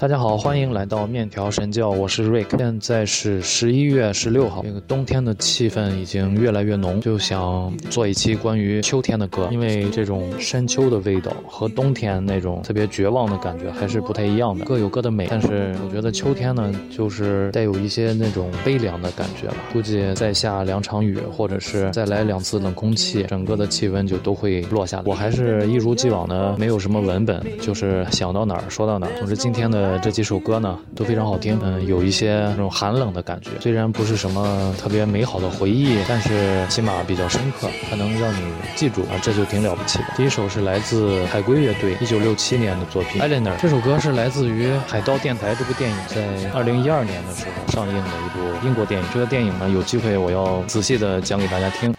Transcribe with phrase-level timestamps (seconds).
[0.00, 2.56] 大家好，欢迎来到面条神教，我是 Rick。
[2.56, 15.26] 现在是十一月十六号，那个冬天的气氛已经越来越浓，就想做一期关于秋天的歌，因为这种深秋的味道和冬天那种特别绝望的感觉还是不太一样的，各有各的美。
[15.28, 19.56] 但是我觉得秋天呢，就是带有一些那种悲凉的感觉吧。
[19.72, 25.02] 估计再下两场雨，或者是再来两次冷空气，整个的气温就都会落下来。
[25.06, 29.12] 我还是一如既往的没有什么文本，就是想到哪儿说到哪儿。
[29.18, 29.87] 总之今天的。
[30.00, 33.50] 这几首歌呢都非常好听，嗯，有一些那种寒冷的感觉。
[33.60, 38.40] 虽然不是什么特别美好的回忆，但是起码比较深刻，它能让你
[38.74, 40.04] 记住啊，这就挺了不起的。
[40.16, 49.08] 第一首是来自海龟乐队一九六七年的作品《Eleanor》，这首歌是来自于《海盗电台》这部电影，在二零一二年的时候上映的一部英国电影。
[49.12, 51.94] 这个电影呢，有机会我要仔细的讲给大家听。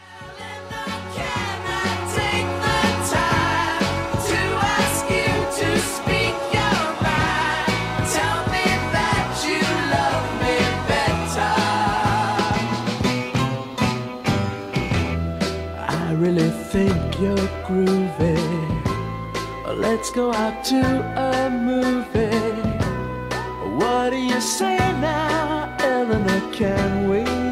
[19.99, 22.29] Let's go out to a movie.
[23.75, 26.53] What do you say now, Eleanor?
[26.53, 27.48] Can we?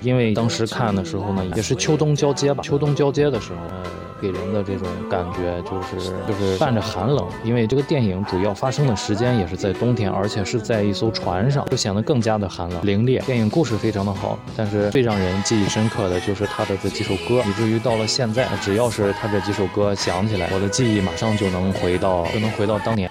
[0.00, 2.62] 因为当时看的时候呢，也是秋冬交接吧。
[2.62, 3.58] 秋冬交接的时候。
[3.70, 13.24] 呃给人的这种感觉就是就是伴着寒冷，因为这个电影主要发生的时间也是在冬天，而且是在一艘船上，就显得更加的寒冷凌冽。
[13.24, 23.10] 电影故事非常的好，但是最让人记忆深刻的就是他的这几首歌，以至于到了现在，只要是他这几首歌响起来，我的记忆马上就能回到就能回到当年。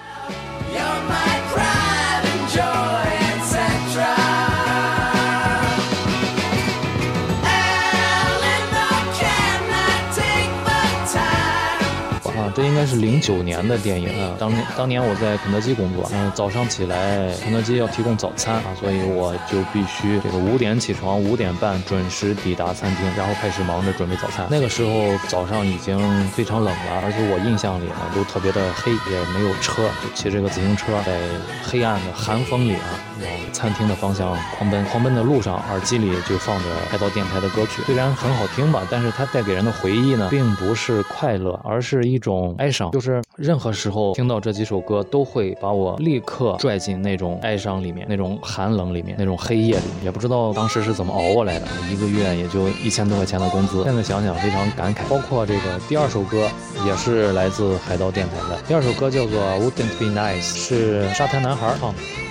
[12.60, 14.36] 这应该是零九年的电影啊。
[14.38, 24.46] 当年当年我在肯德基工作，嗯，早上起来肯德基要提供早餐啊，所以我就必须这个五点起床，五点半准时抵达餐厅，然后开始忙着准备早餐。
[24.50, 31.18] 那个时候早上已经非常冷了，而且我印象里呢都特别的黑，也没有车，就骑这个自行车在
[31.62, 34.84] 黑暗的寒风里啊，往餐厅的方向狂奔。
[34.84, 42.49] 狂奔的路上，耳机里就放着海盗电台的歌曲，虽然很好听吧，但是它带给人的回忆呢，并不是快乐，而是一种。
[42.58, 49.82] 哀伤，就是任何时候听到这几首歌，都会把我立刻拽进那种哀伤里面，那种寒冷里面，那种黑夜里。
[50.02, 53.82] 也不知道当时是怎么熬过来的，一个月也就一千多块钱的工资。
[53.84, 55.00] 现在想想非常感慨。
[55.08, 56.48] 包括这个第二首歌，
[56.86, 58.60] 也是来自海盗电台的。
[58.66, 62.29] 第二首歌叫做 Wouldn't Be Nice，是沙滩男孩唱的。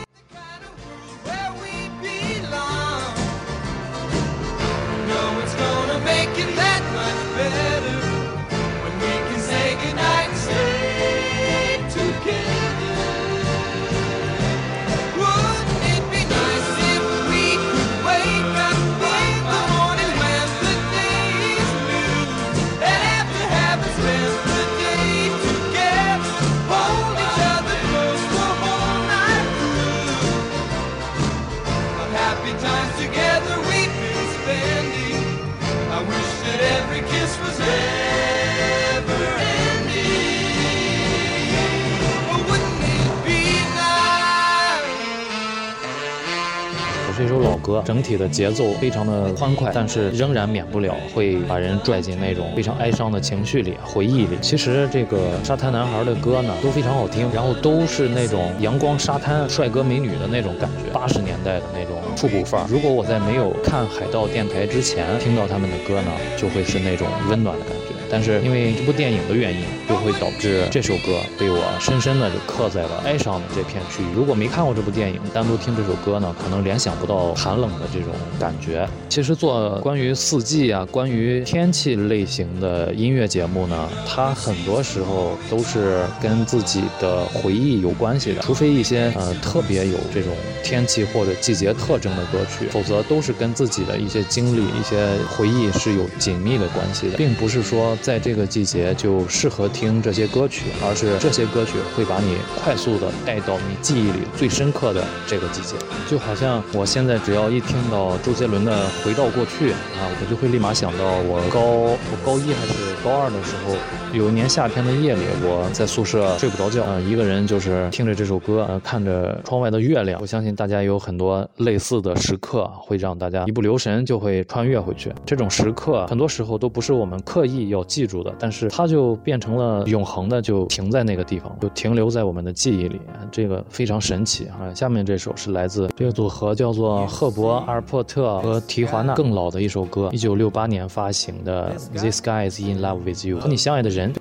[48.30, 54.38] 节奏非常的欢快，但是仍然免不了会把人拽进那种非常哀伤的情绪里、回忆里。
[54.42, 62.68] 其实这个沙滩男孩的歌呢都非常好听，然后都是那种阳光沙滩、帅哥美女的那种感觉，八十年代的那种复古范儿。
[62.70, 67.79] 如果我在没有看海盗电台之前听到他们的歌呢，就会是那种温暖的感觉。
[68.12, 74.08] 但是因为这部电影的原因，就会导致这首歌被我深深的就刻在了哀伤的这片区域。
[74.16, 78.10] 如果没看过这部电影，单独听这首歌呢，可能联想不到寒冷的这种
[78.40, 78.88] 感觉。
[79.08, 90.34] 其实做关于四季啊、关于天气类型的音乐节目呢，它很多时候都是跟自己的回忆有关系的，除非一些呃特别有这种
[90.64, 97.96] 天气或者季节特征的歌曲，否则都是跟自己的一些经历、一些回忆是有紧密的关系的，并不是说。
[98.02, 105.76] 在这个季节就适合听这些歌曲，而是这些歌曲会把你快速的带到你记忆里最深刻的这个季节。
[106.10, 108.72] 就好像我现在只要一听到周杰伦的
[109.06, 113.76] 《回到过去》啊，我就会立马想到我高我高一还是高二的时候，
[114.18, 120.20] 有一年夏天的夜里，我在宿舍睡不着觉，嗯，一个人就是听着这首歌，呃，看着窗外的月亮。
[120.22, 125.14] 我相信大家有很多类似的时刻，会让大家一不留神就会穿越回去。
[125.26, 127.84] 这种时刻很多时候都不是我们刻意要。
[127.90, 133.02] 记住的，但是它就变成了永恒的，就停在那个地方，就停留在我们的记忆里，
[133.32, 134.72] 这个非常神奇啊！
[134.74, 144.14] 下面这首是来自这个组合叫做赫伯阿尔珀特和提华纳更老的一首歌，一九六八年发行的《This Guy Is In Love With You》，和你相爱的人。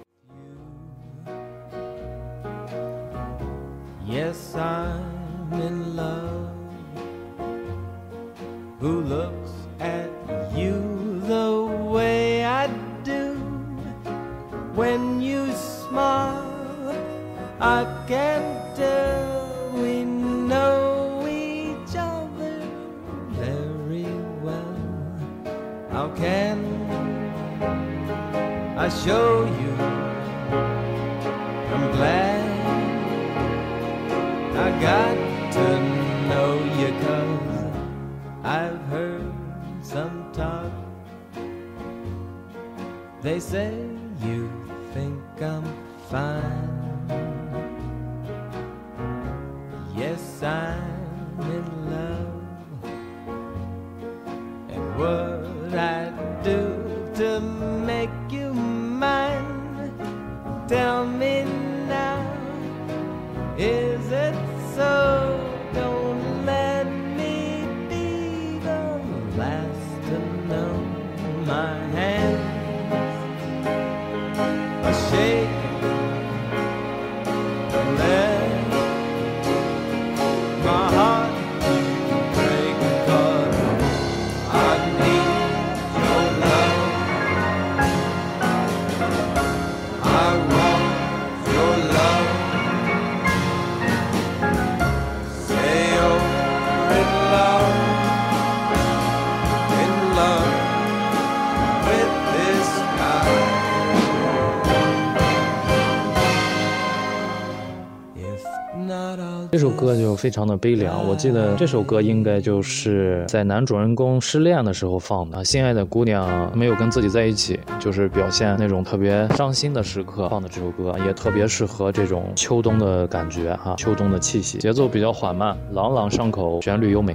[109.78, 127.14] 歌就非常的悲凉，我记得这首歌应该就是在男主人公失恋的时候放的，心爱的姑娘没有跟自己在一起，就是表现那种特别伤心的时刻放的这首歌，也特别适合这种秋冬的感觉哈，秋冬的气息，节奏比较缓慢，朗朗上口，旋律优美。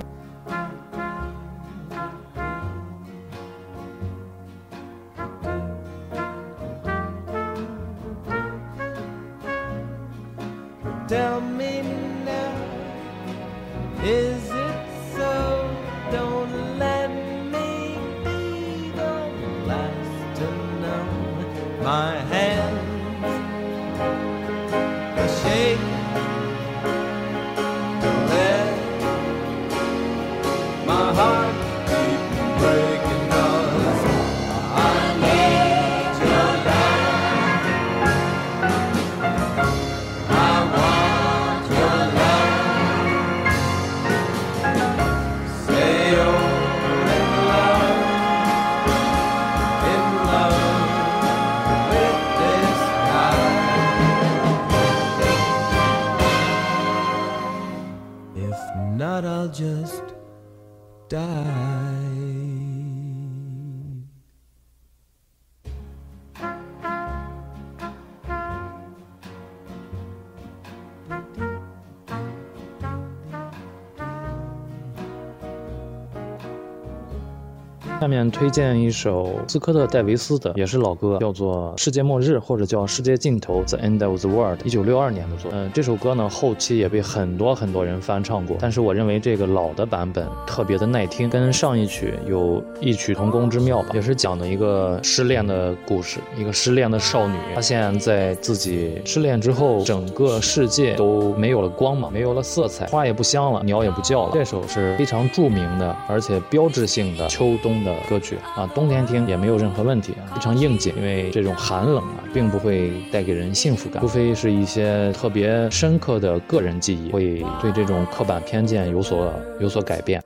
[78.31, 85.51] 推荐一首斯科特·戴维斯的，也是老歌，叫做《世界末日》或者叫《世界尽头》（The End of the World），一九六二年的作。
[85.53, 93.89] 嗯、这首歌呢后期也被很多很多人翻唱过，但是我认为这个老的版本特别的耐听，跟上一曲有异曲同工之妙吧。
[93.93, 104.31] 也是讲的一个失恋的故事，一个失恋的少女发现，在自己失恋之后，整个世界都没有了光芒，没有了色彩，花也不香了，鸟也不叫了。
[104.33, 110.93] 这首是非常著名的，而且标志性的秋冬的歌曲啊，冬天听也没有任何问题啊，非常应景。
[110.95, 120.21] 因为这种寒冷啊，并不会带给人幸福感，除非是一些特别深刻的个人记忆，会对这种刻板偏见有所有所改变。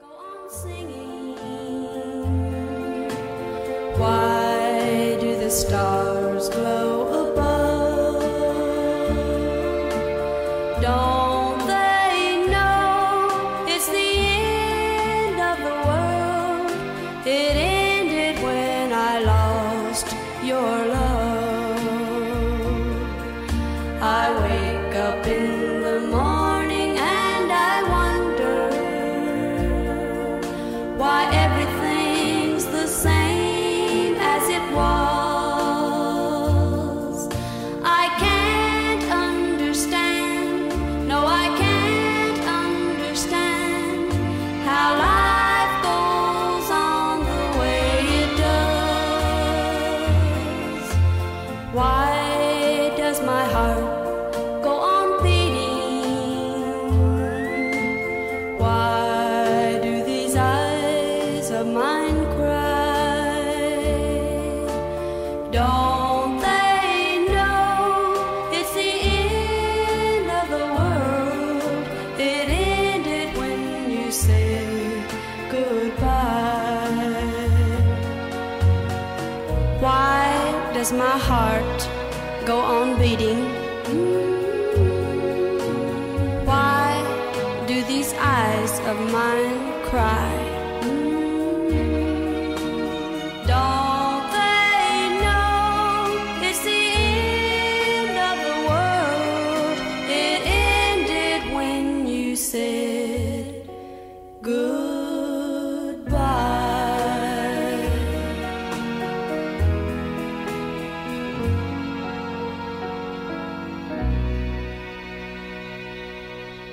[3.97, 6.26] Why do the stars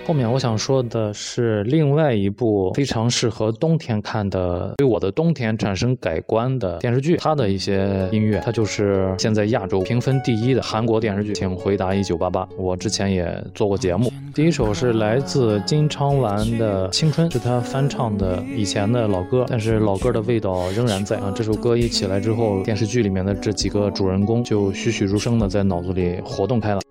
[0.06, 7.16] 后面我想说的是另外一部非常适合冬天看的，对我的冬天产生改观的电视剧。
[7.16, 12.42] 它的一些音乐，它就是现在亚洲评分第一的韩国电视剧《请回答一九八八》。
[12.58, 14.12] 我之前也做过节目。
[14.34, 21.32] 第一首是来自金昌兰的《青春》，是他翻唱的以前的老歌，但是老歌的味道仍然在啊。
[21.34, 26.83] 这首歌一起来之后，电视剧里面的这几个主人公就栩栩如生的在脑子里活动开了。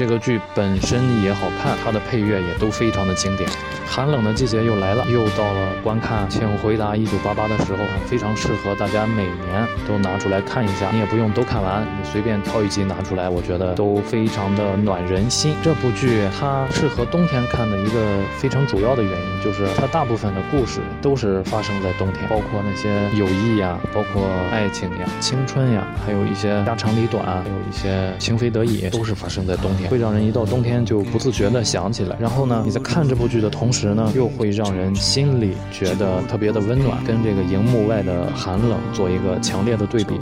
[0.00, 3.46] 这个剧本身也好看，它的配乐也都非常的经典。
[3.90, 10.90] 寒冷的季节又来了，又到了观看《请回答一九八八》的时候，非常适合大家每年都拿出来看一下。
[10.92, 15.56] 你也不用都看完，你随便挑一集拿出来，我觉得都非常的暖人心。
[15.60, 32.16] 这部剧它适合冬天看的一个非常主要的原因，就是它大部分的故事都是发生在冬天，包括那些友谊呀，包括爱情呀、青春呀，还有一些家长里短，还有一些情非得已，都是发生在冬天，会让人一到冬天就不自觉的想起来。
[32.20, 40.14] 然后呢，你在看这部剧的同时呢，又会让人心里觉得特别的温暖，跟这个荧幕外的寒冷做一个强烈的对比。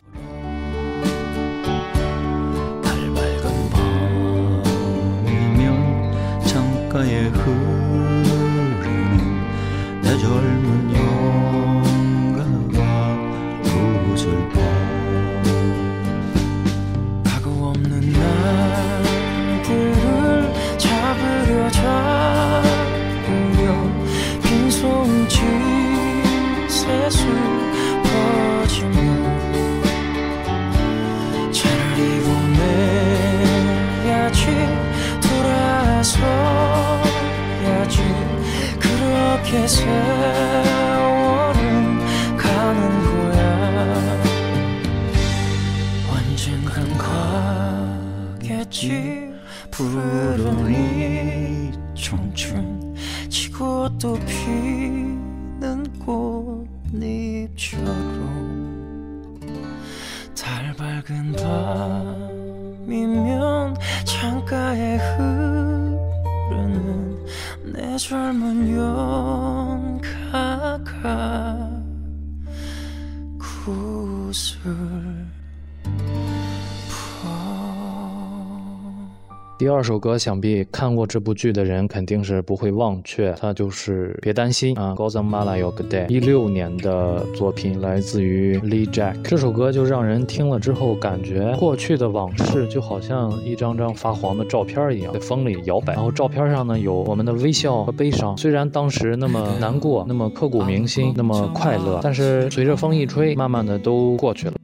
[79.69, 89.21] 第二首歌，想必看过这部剧的人肯定是不会忘却，它就是《别担心》啊，高藏马拉有个 day，一六年的作品，来自于 Lee Jack。
[89.21, 95.93] 这首歌就让人听了之后，感觉过去的往事就好像一张张发黄的照片一样，在风里摇摆。
[95.93, 104.55] 然后照片上呢有我们的微笑和悲伤，虽然当时那么难过，那么刻骨铭心，那么快乐，但是随着风一吹，慢慢的都过去了。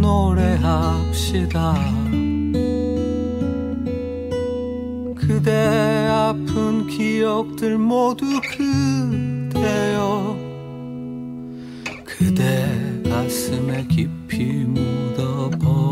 [0.00, 1.74] 노래합시다.
[5.16, 5.50] 그대
[6.10, 8.24] 아픈 기억들 모두
[8.56, 10.36] 그대여.
[12.04, 15.86] 그대 가슴에 깊이 묻어버리고.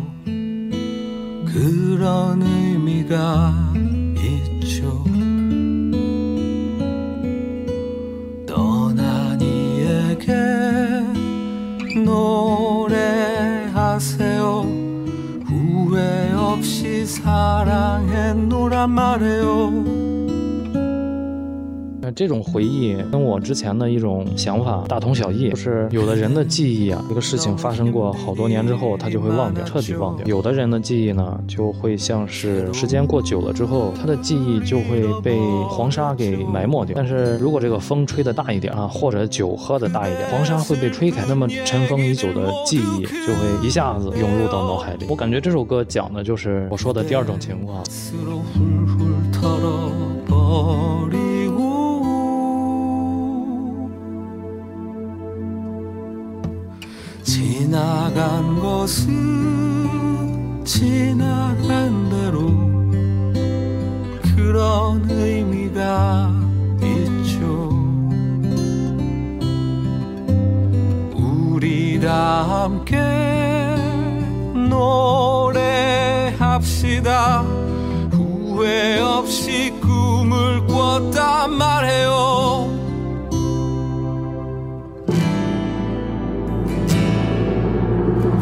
[1.52, 3.72] 그런 의미가
[4.16, 5.04] 있죠.
[8.46, 10.34] 떠난 이에게
[12.84, 13.66] 노래하세요.
[15.46, 20.07] 후회 없이 사랑했노란 말해요.
[22.14, 35.38] 这种回忆跟我之前的一种想法大同小异，就是有的人的记忆啊，一个事情发生过好多年之后，他就会忘掉，彻底忘掉；有的人的记忆呢，就会像是时间过久了之后，他的记忆就会被
[35.68, 36.94] 黄沙给埋没掉。
[36.96, 45.06] 但是如果这个风吹得大一点啊，或者酒喝的大一点，黄沙会被吹开，那么尘封已久的记忆就会一下子涌入到脑海里。
[45.08, 47.82] 我感觉这首歌讲的就是我说的第二种情况。
[57.38, 59.14] 지나간 것은
[60.64, 62.48] 지나간 대로
[64.34, 66.34] 그런 의미가
[66.82, 67.68] 있죠.
[71.14, 72.96] 우리 다 함께
[76.34, 77.42] 노래합시다.
[78.10, 82.77] 후회 없이 꿈을 꿨단 말해요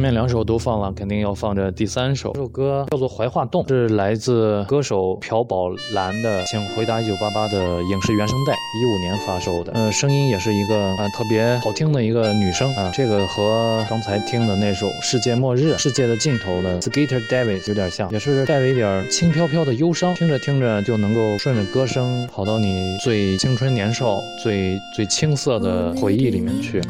[0.00, 2.32] 前面两首都放了，肯定要放这第三首。
[2.32, 9.72] 这首歌叫做《怀化洞》，是来自歌手朴宝蓝的《请回答一九八八》的影视原声带，一五年发售的。
[9.74, 12.90] 呃，声音也是一个呃特别好听的一个女生啊。
[12.94, 26.80] 这个和刚才听的那首《世界末日》《世界的尽头》的 Skater Davis 有点像，也是带着一点轻飘飘的忧伤，听着听着就能够顺着歌声跑到你最青春年少、最最青涩的回忆里面去。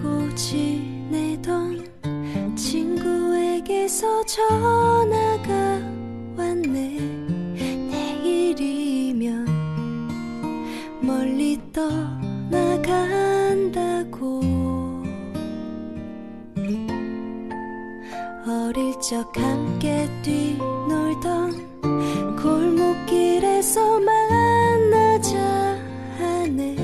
[4.00, 5.52] 친구에게서 전화가
[6.36, 6.96] 왔네?
[7.90, 9.44] 내일이면
[11.02, 12.80] 멀리 떠나간다고.
[18.46, 21.68] 어릴 적 함께 뛰놀던
[22.42, 25.36] 골목길에서 만나자
[26.18, 26.74] 하네.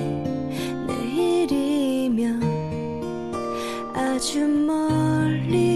[0.87, 2.43] 내일이면
[3.95, 5.76] 아주 멀리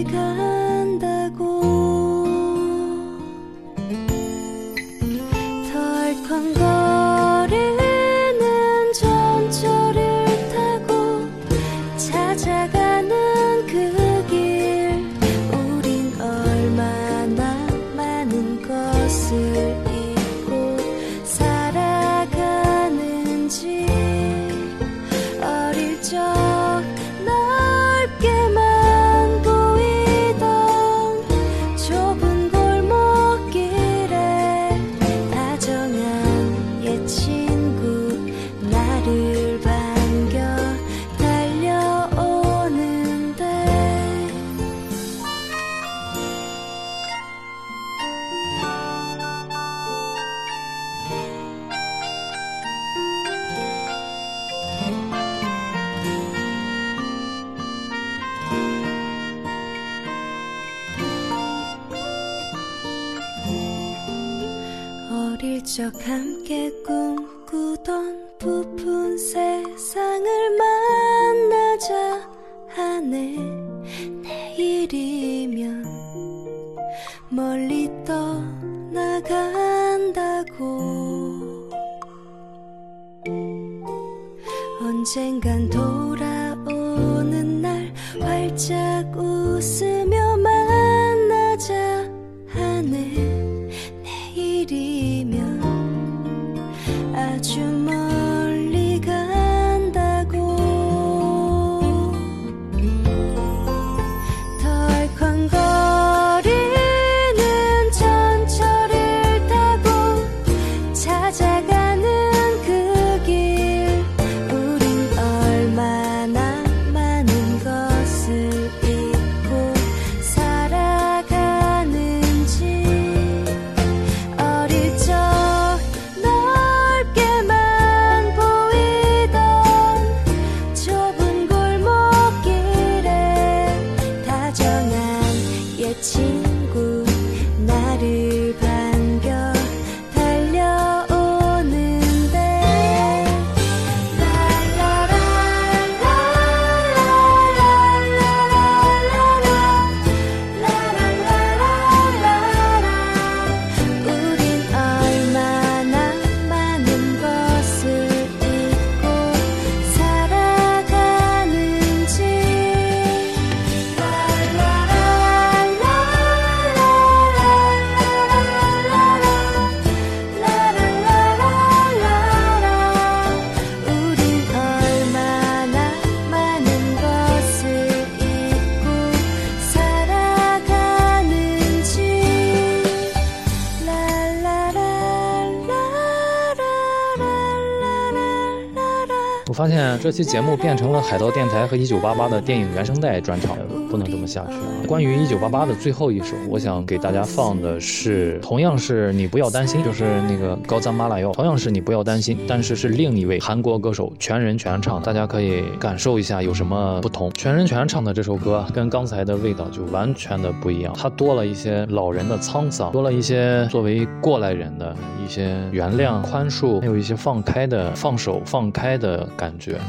[189.51, 193.57] 我发现这期节目变成了海盗电台和一九八八的电影原声带专场，
[193.89, 194.87] 不能这么下去啊！
[194.87, 207.29] 关于一九八八的最后一首，我想给大家放的是，同样是你不要担心，就是那个高赞马拉哟，同样是你不要担心，但是是另一位韩国歌手全人全唱，大家可以感受一下有什么不同。
[207.33, 219.81] 全人全唱的这首歌跟刚才的味道就完全的不一样，它多了一些老人的沧桑，多了一些作为过来人的一些原谅、宽恕，还有一些放开的、放手、放开的感觉。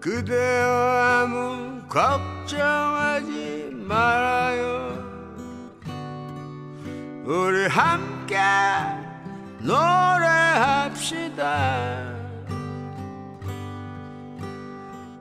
[0.00, 0.24] 그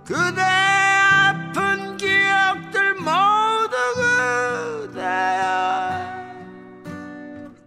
[0.09, 3.75] 그대 아픈 기억들 모두
[4.87, 6.33] 그대야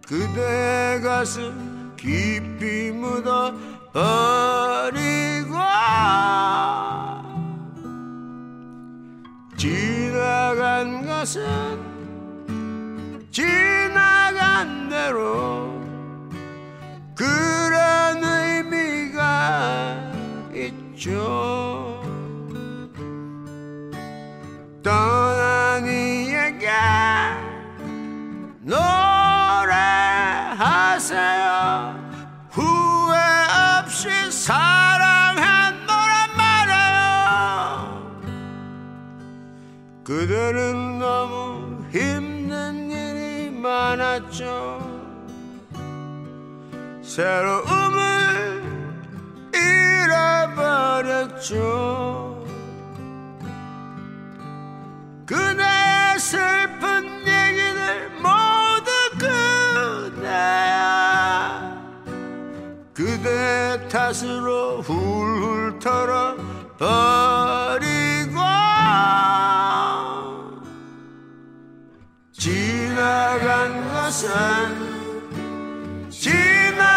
[0.05, 3.53] 그대 가슴 깊이 묻어
[3.93, 5.53] 버리고
[9.55, 11.41] 지나간 것은
[13.31, 15.81] 지나간 대로
[17.15, 20.11] 그런 의미가
[20.53, 21.52] 있죠
[24.83, 26.69] 떠난 이에게
[28.59, 28.83] 노래하세요.
[32.51, 33.17] 후회
[33.79, 38.11] 없이 사랑한 노란 말이에요.
[40.03, 44.91] 그대는 너무 힘든 일이 많았죠.
[47.01, 48.63] 새로움을
[51.33, 52.32] 잃어버렸죠
[55.33, 58.91] 그대의 슬픈 얘기들 모두
[60.13, 60.61] 그대야.
[62.93, 66.83] 그대 탓으로 훌훌 털어버리고
[72.33, 74.29] 지나간 것은
[76.11, 76.92] 지나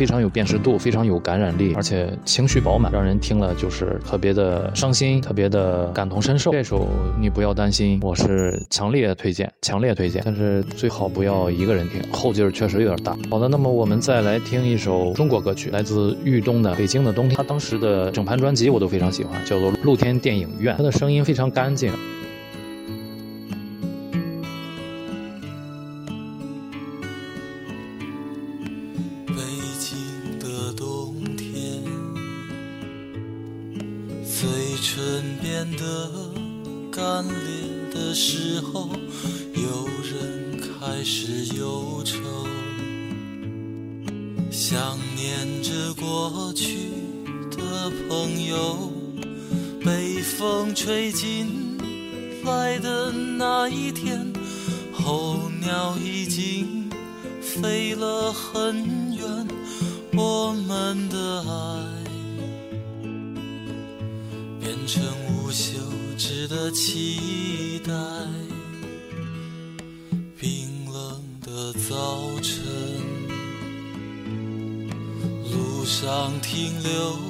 [0.00, 6.50] 非常有辨识度，非常有感染力，而且情绪饱满，让人听了就是特别的伤心，特别的感同身受。
[6.50, 6.88] 这首
[7.20, 13.14] 你不要担心，我是强烈推荐，强烈推荐，但是最好不要一个人听，后劲儿确实有点大。
[13.30, 21.92] 好的，那么我们再来听一首中国歌曲，来自豫东的《北京的冬天》，他当时的整盘专辑我都非常喜欢，叫做《露天电影院》，他的声音非常干净。
[50.90, 51.78] 飞进
[52.44, 54.26] 来的那一天，
[54.92, 56.90] 候鸟已经。
[57.40, 59.46] 飞了很远，
[60.14, 61.52] 我们的爱
[64.58, 65.78] 变成无休
[66.18, 67.92] 止的期待。
[70.40, 72.64] 冰冷的早晨，
[75.52, 77.29] 路上停留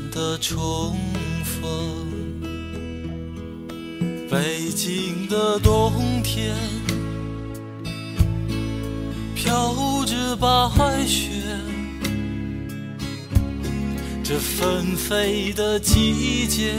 [0.11, 0.97] 的重
[1.43, 2.05] 逢。
[4.29, 6.55] 北京的冬天。
[9.33, 11.31] 飘着白雪，
[14.23, 16.75] 这纷飞的季节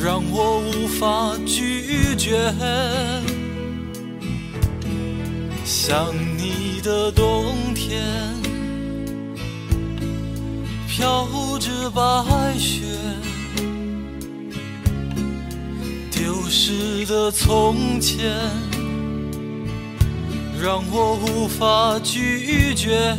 [0.00, 2.54] 让我无法拒绝。
[5.64, 8.00] 想你的冬天，
[10.98, 11.28] 飘
[11.60, 12.82] 着白雪，
[16.10, 18.34] 丢失的从前。
[20.60, 23.16] 让我无法拒绝。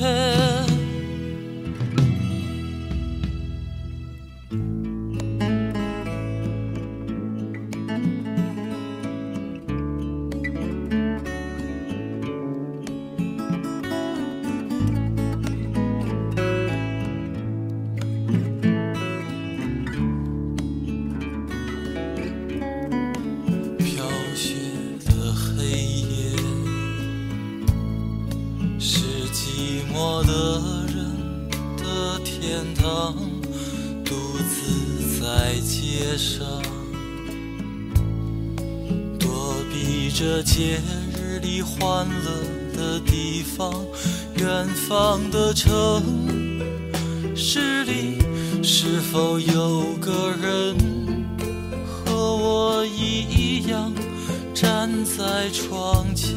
[54.53, 56.35] 站在窗前？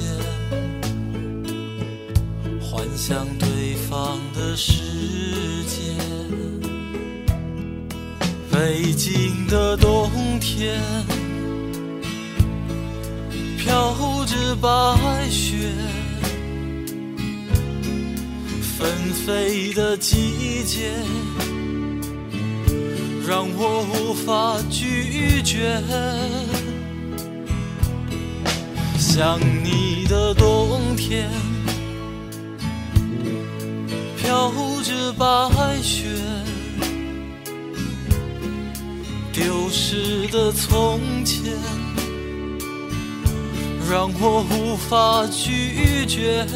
[2.61, 4.73] 幻想对方的世
[5.65, 5.77] 界。
[8.51, 10.81] 北京的冬天，
[13.59, 15.57] 飘着白雪，
[18.79, 18.89] 纷
[19.27, 20.93] 飞的季节，
[23.27, 25.83] 让我无法拒绝。
[29.03, 31.29] 想你的冬天。
[34.17, 34.53] 飘
[34.85, 35.27] 着白
[35.83, 36.07] 雪，
[39.33, 41.53] 丢失的从前，
[43.91, 46.47] 让我无法拒绝。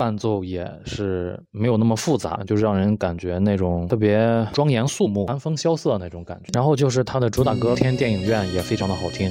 [0.00, 6.48] 伴奏也是没有那么复杂，就是让人感觉那种特别庄严肃穆、寒风萧瑟那种感觉。
[6.54, 9.30] 然后就是它的主打歌《天电影院》也非常的好听。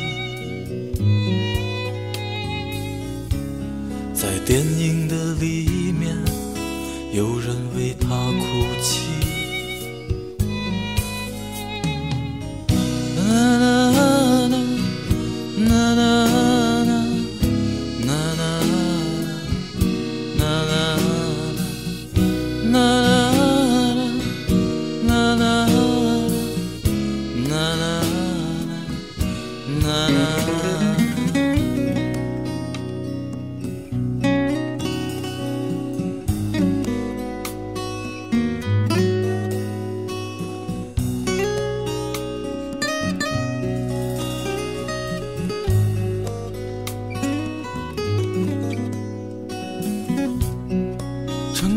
[4.51, 6.13] 电影的里面，
[7.13, 9.10] 有人为他哭泣。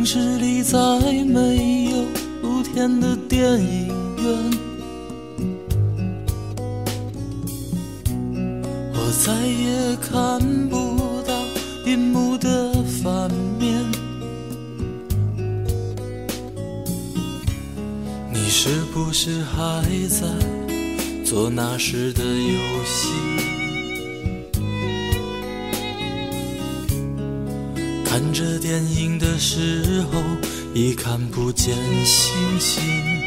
[0.05, 0.79] 城市里再
[1.25, 1.97] 没有
[2.43, 3.89] 露天的电影
[4.19, 4.51] 院，
[8.93, 10.39] 我再也看
[10.69, 11.33] 不到
[11.87, 13.83] 银幕的反面。
[18.31, 20.27] 你是不是还在
[21.25, 22.74] 做那时的游
[30.75, 31.72] 已看不见
[32.05, 33.24] 星星。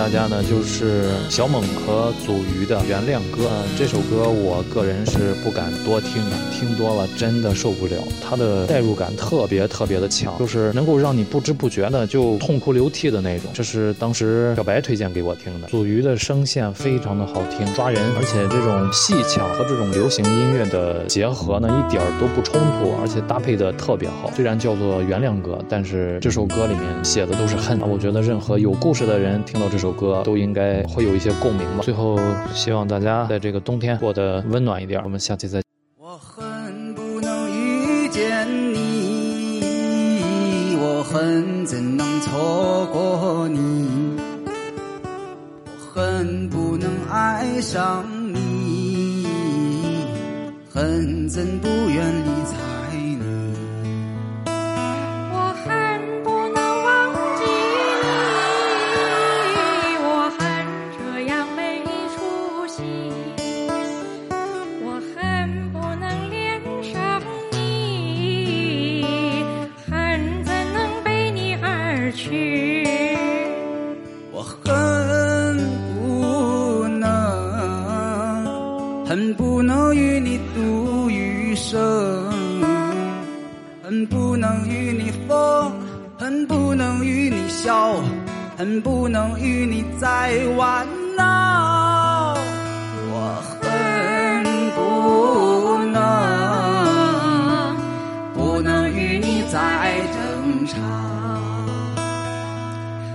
[0.00, 3.44] 大家呢，就是小猛和祖瑜的《原谅歌》。
[3.78, 7.96] 这首歌我个人是不敢多听的，听多了真的受不了。
[8.18, 13.50] 它的代入感特别特别的强，就是能够让你不知不觉的就痛哭流涕的那种。
[13.52, 15.68] 这是当时小白推荐给我听的。
[15.68, 24.32] 祖瑜的声线非常的好听，抓人，而且这种戏腔和这种流行音乐的结合呢，一点儿都不冲突，而且搭配的特别好。
[24.34, 27.78] 虽然叫做原谅歌，但是这首歌里面写的都是恨。
[27.86, 31.82] 我觉得任何有故事的人听到这首歌，都应该会有一些共鸣吧。
[31.82, 32.18] 最后，
[32.54, 34.98] 希望大家在这个冬天过得温暖一点。
[35.04, 35.64] 我们下期再见。
[35.98, 39.60] 我恨不能遇见你，
[40.80, 44.16] 我恨怎能错过你，
[45.66, 49.26] 我恨不能爱上你，
[50.72, 52.56] 恨怎不愿理睬
[79.10, 81.76] 恨不能与你度余生
[83.82, 85.72] 恨不能与你疯
[86.16, 88.00] 恨不能与你笑
[88.56, 90.86] 恨不能与你再玩
[91.16, 92.38] 闹
[93.10, 94.44] 我恨
[94.76, 95.96] 不能
[98.32, 100.76] 不能与你再争吵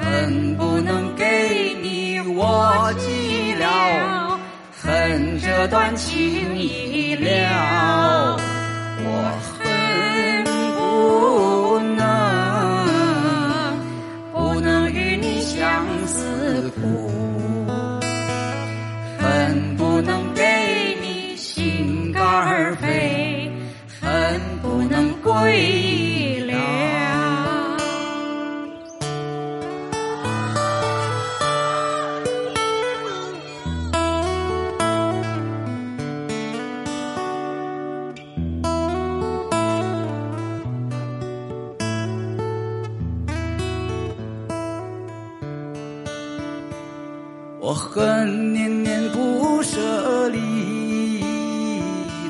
[0.02, 4.05] 恨不能给你我寂寥。
[5.08, 8.40] 恨这段情已了，
[9.04, 9.08] 我
[9.54, 10.44] 恨
[10.74, 12.02] 不能
[14.34, 16.82] 不能与你相思苦，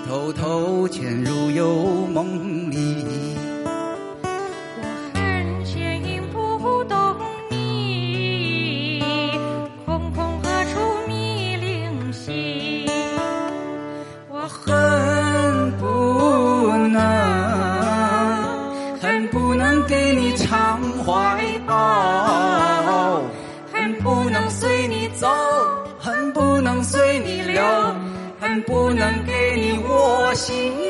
[0.07, 3.03] 偷偷潜入幽梦里。
[4.77, 4.83] 我
[5.15, 7.15] 恨牵引不懂
[7.49, 9.01] 你，
[9.83, 12.85] 空空何处觅灵犀？
[14.29, 15.83] 我恨不
[16.89, 17.01] 能，
[19.01, 23.23] 恨不能给你常怀抱，
[23.73, 25.27] 恨不能随你走，
[25.99, 27.63] 恨不能随你留，
[28.39, 29.24] 恨不能
[30.35, 30.84] 心。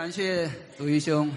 [0.00, 1.30] 感谢杜宇兄。